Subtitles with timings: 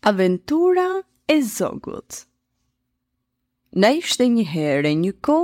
[0.00, 2.22] Aventura e zogut
[3.74, 5.38] Na ishte një herë një ko,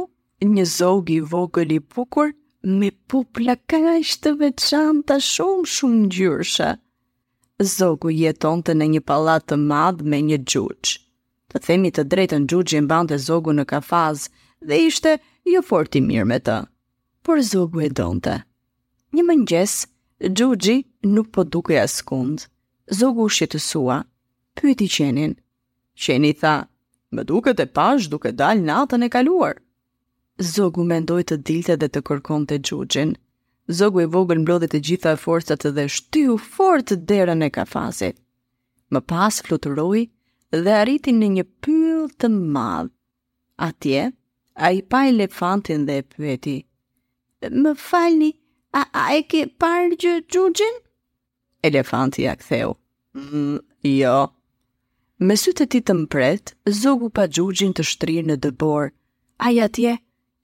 [0.47, 2.31] një zog i vogël i bukur
[2.63, 6.71] me pupla kaq të veçanta shumë shumë gjyrësha.
[7.75, 10.95] Zogu jetonte në një pallat të madh me një xhuxh.
[11.51, 14.29] Të themi të drejtën xhuxhi mbante zogu në kafaz
[14.63, 15.17] dhe ishte
[15.55, 16.61] jo fort i mirë me të.
[17.27, 18.39] Por zogu e donte.
[19.13, 19.77] Një mëngjes,
[20.31, 20.79] xhuxhi
[21.17, 22.47] nuk po dukej askund.
[22.99, 24.03] Zogu u shqetësua,
[24.61, 25.35] pyti qenin.
[26.05, 26.55] Qeni tha,
[27.15, 29.55] më duket e pash duke dal natën e kaluar.
[30.53, 33.13] Zogu mendoj të dilte dhe të kërkon të gjugjin.
[33.79, 38.17] Zogu i vogël mblodhi të gjitha e forcat dhe shtiu fort derën e kafasit.
[38.93, 40.03] Më pas fluturoi
[40.65, 42.91] dhe arriti në një pyll të madh.
[43.69, 44.03] Atje
[44.55, 46.59] a i pa elefantin dhe e pyeti.
[47.65, 48.33] Më falni,
[48.79, 50.75] a, a e ke parë gjë gjugjin?
[51.65, 52.75] Elefanti a ktheu.
[53.15, 54.19] Mm, jo,
[55.25, 58.91] Me sytë të ti të mpret, zogu pa gjugjin të shtrirë në dëbor.
[59.51, 59.93] Aja tje,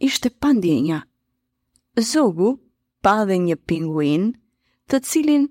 [0.08, 1.00] ishte pandjenja.
[2.10, 2.54] Zogu,
[3.04, 4.24] pa dhe një pinguin,
[4.88, 5.44] të cilin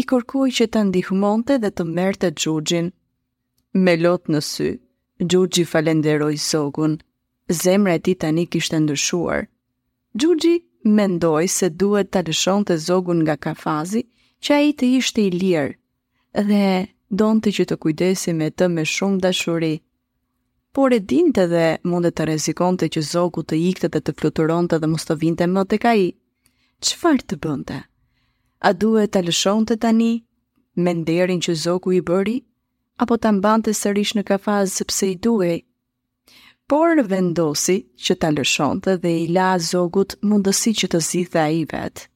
[0.00, 2.92] i korkoj që të ndihmonte dhe të merte të gjugjin.
[3.86, 4.68] Me lot në sy,
[5.32, 6.94] gjugji falenderoj zogun,
[7.64, 9.48] zemre ti të një kishtë ndëshuar.
[10.14, 10.54] Gjugji
[11.00, 14.06] mendoj se duhet të lëshon të zogun nga kafazi,
[14.44, 15.76] që a i të ishte i lirë
[16.52, 16.64] dhe
[17.10, 19.72] donte që të kujdesi me të me shumë dashuri.
[20.76, 24.86] Por e dinte dhe mundet të të që zogu të ikte dhe të fluturonte dhe
[24.92, 26.06] mos të vinte më të ka i.
[26.80, 27.78] Qëfar të bënte?
[28.62, 30.12] A duhet të lëshon të tani
[30.78, 32.38] me nderin që zogu i bëri?
[33.02, 35.58] Apo të mbante sërish në kafazë sepse i duhej?
[36.70, 41.64] Por vendosi që të lëshon të dhe i la zogut mundësi që të zitha i
[41.72, 42.06] vetë.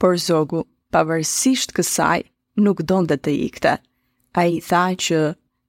[0.00, 2.24] Por zogu, pavërsisht kësaj,
[2.64, 3.76] nuk donde të ikte.
[4.38, 5.16] A i tha që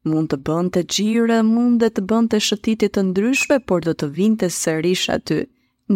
[0.10, 3.94] mund të bënd të gjire, mund dhe të bënd të shëtitit të ndryshme, por do
[3.98, 5.38] të vinte të sërish aty,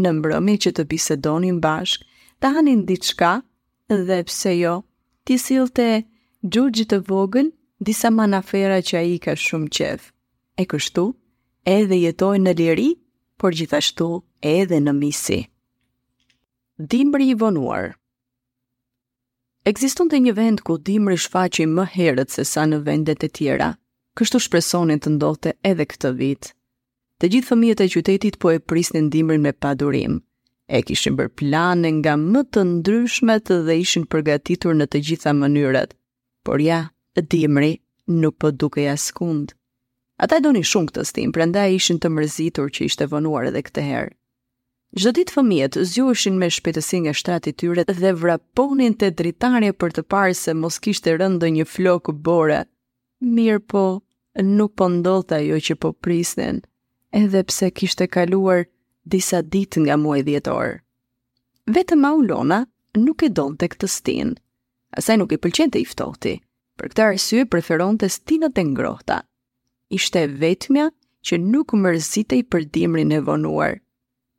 [0.02, 2.06] në mbrëmi që të bisedonin bashk,
[2.42, 3.34] të hanin diçka,
[4.08, 4.74] dhe pse jo,
[5.26, 5.88] ti silë të
[6.56, 7.52] gjurgjit të vogën,
[7.90, 10.08] disa manafera që a i ka shumë qef.
[10.58, 11.04] E kështu,
[11.78, 12.90] edhe jetoj në liri,
[13.42, 14.10] por gjithashtu
[14.56, 15.42] edhe në misi.
[16.96, 17.94] Dimbri i vonuar
[19.66, 23.72] Ekziston të një vend ku dimri shfaqi më herët se sa në vendet e tjera.
[24.20, 26.52] Kështu shpresonin të ndote edhe këtë vit.
[27.18, 30.20] Të gjithë fëmijët e qytetit po e prisnin dimrin me padurim.
[30.78, 35.98] E kishin bërë plane nga më të ndryshmet dhe ishin përgatitur në të gjitha mënyrët.
[36.46, 36.80] Por ja,
[37.34, 37.72] dimri
[38.22, 38.94] nuk po duke ja
[40.26, 43.88] Ata e një shumë këtë stim, prenda ishin të mërzitur që ishte vënuar edhe këtë
[43.90, 44.14] herë.
[44.96, 50.04] Çdo ditë fëmijët zgjuheshin me shpejtësi nga shtrati tyre dhe vraponin te dritarje për të
[50.14, 52.62] parë se mos kishte rënë ndonjë flokë bore.
[53.40, 53.82] Mirë po,
[54.54, 56.62] nuk po ndodhte ajo që po prisnin,
[57.22, 58.64] edhe pse kishte kaluar
[59.16, 60.78] disa ditë nga muaj dhjetor.
[61.76, 62.62] Vetëm Aulona
[62.96, 64.32] nuk e donte këtë stin.
[64.96, 66.38] Asaj nuk i pëlqente i ftohti.
[66.80, 69.20] Për këtë arsye preferonte stinat e ngrohta.
[70.00, 70.88] Ishte vetmja
[71.28, 73.82] që nuk mërzitej për dimrin e vonuar.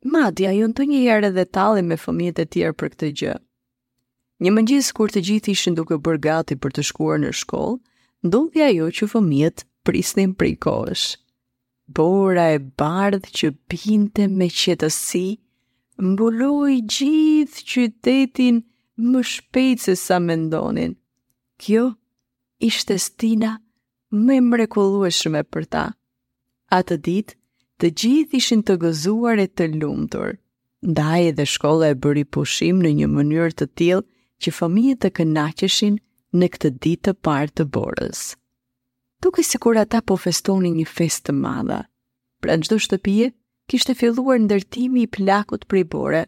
[0.05, 3.31] Madja ju në të një jere dhe tali me fëmijet e tjerë për këtë gjë.
[4.45, 7.79] Një mëngjisë kur të gjithë ishën duke bërë gati për të shkuar në shkollë,
[8.27, 11.07] ndodhja ajo që fëmijet prisnin prej kohësh.
[11.97, 15.25] Bora e bardhë që binte me qetësi,
[16.11, 18.61] mbuloi gjithë qytetin
[19.09, 20.93] më shpejt se sa mendonin.
[21.63, 21.87] Kjo
[22.69, 23.55] ishte stina
[24.13, 25.85] më mrekullueshme për ta.
[26.77, 27.33] Atë ditë,
[27.81, 30.31] Të gjithë ishin të gëzuar e të lumtur.
[30.91, 33.99] Ndaj edhe shkolla e bëri pushim në një mënyrë të tillë
[34.43, 35.99] që fëmijët të kënaqeshin
[36.41, 38.21] në këtë ditë të parë të borës.
[39.25, 41.79] Duke si kur ata po festonin një fest të madha,
[42.41, 43.27] pra në gjdo shtëpije,
[43.73, 46.23] kishte filluar ndërtimi i plakut për i bore.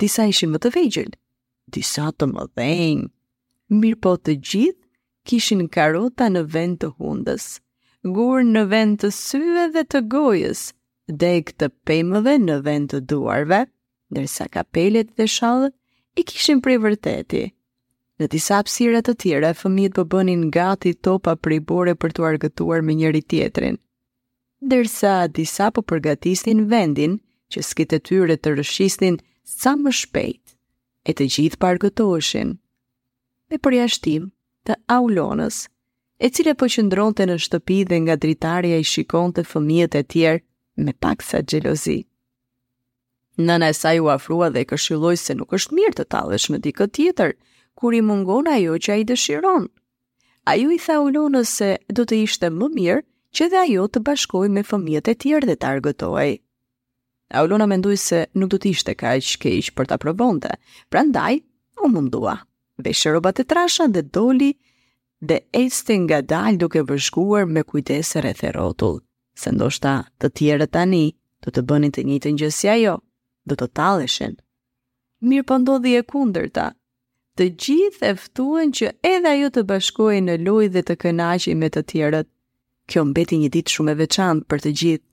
[0.00, 1.10] Disa ishin më të vejgjën,
[1.76, 3.10] disa të më dhejnë,
[3.82, 7.54] mirë po të gjithë kishin karota në vend të hundës
[8.04, 10.60] gurë në vend të syve dhe të gojës,
[11.10, 13.64] dek të pemëve në vend të duarve,
[14.16, 15.74] nërsa kapelet dhe shalët
[16.20, 17.42] i kishin pri vërteti.
[18.20, 22.82] Në disa pësiret të tjera, fëmijët po bënin gati topa prej bore për të argëtuar
[22.84, 23.76] me njëri tjetrin.
[24.60, 27.18] Dersa disa po përgatisin vendin
[27.52, 29.16] që skitë tyre të rëshistin
[29.48, 30.56] sa më shpejt,
[31.06, 32.56] e të gjithë pargëtoshin.
[33.50, 34.28] Me përjashtim
[34.68, 35.62] të aulonës,
[36.20, 40.42] e cile po qëndronte në shtëpi dhe nga dritarja i shikonte fëmijët e tjerë
[40.84, 41.98] me pak sa xhelozi.
[43.40, 46.86] Nëna e saj u afrua dhe këshilloi se nuk është mirë të tallesh me dikë
[46.96, 47.32] tjetër
[47.78, 49.70] kur i mungon ajo që ai dëshiron.
[50.52, 53.00] Ajo i tha Ulonës se do të ishte më mirë
[53.36, 56.30] që dhe ajo të bashkoj me fëmijët e tjerë dhe të argëtoj.
[57.40, 60.50] Aulona mendoj se nuk do të ishte ka që keqë për të aprobonte,
[60.90, 61.40] pra ndaj,
[61.80, 62.36] o mundua.
[62.84, 64.50] Veshë robat e trasha dhe doli,
[65.20, 69.00] dhe este nga dal duke përshkuar me kujtese rreth e rotull,
[69.40, 71.02] se ndoshta të tjere tani
[71.44, 72.94] të të bënin të njëtë njësja jo,
[73.48, 74.34] dhe të taleshen.
[75.28, 76.66] Mirë për po ndodhi e kunder ta,
[77.36, 81.82] të gjithë eftuen që edhe ajo të bashkoj në luj dhe të kënaqi me të
[81.92, 82.28] tjerët.
[82.90, 85.06] Kjo mbeti një ditë shumë e veçantë për të gjithë,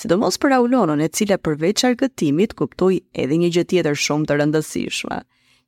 [0.00, 4.38] se do mos për aulonon e cila përveç arkëtimit kuptoj edhe një gjëtjetër shumë të
[4.42, 5.18] rëndësishma,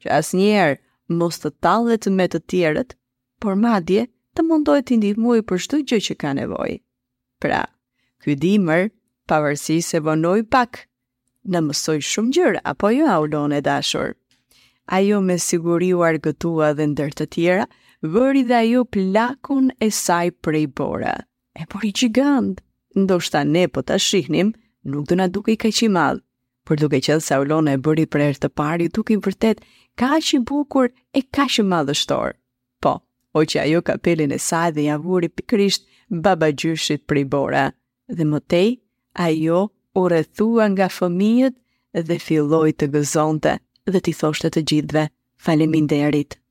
[0.05, 0.77] që asë njerë
[1.21, 2.95] mos të talet me të tjerët
[3.41, 4.05] por madje
[4.37, 6.77] të mundoj të ndihmoj për shtu gjë që ka nevoj.
[7.43, 7.63] Pra,
[8.23, 8.89] ky dimër,
[9.29, 10.83] pavërsi se vonoj pak,
[11.53, 14.15] në mësoj shumë gjërë, apo jo aulon e dashur.
[14.99, 17.67] Ajo me siguri u argëtua dhe ndër të tjera,
[18.15, 21.17] vëri dhe ajo plakun e saj prej bora.
[21.59, 22.63] E por i gjigandë,
[23.03, 24.53] ndoshta ne po të shihnim,
[24.93, 26.23] nuk të na duke i ka që i madhë,
[26.67, 29.63] për duke që dhe saulone e bëri për e të pari, duke i vërtet
[29.99, 32.35] ka që i bukur e ka që madhështorë
[33.37, 35.83] o që ajo ka pelin e saj dhe javuri pikrisht
[36.25, 37.65] baba gjyshit për bora.
[38.17, 38.69] Dhe mëtej,
[39.29, 39.59] ajo
[40.01, 41.55] u rëthua nga fëmijët
[42.09, 43.53] dhe filloj të gëzonte
[43.93, 45.05] dhe t'i thoshtet të gjithve
[45.45, 46.33] Faleminderit.
[46.35, 46.46] derit.